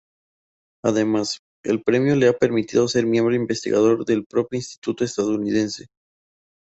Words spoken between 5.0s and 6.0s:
estadounidense.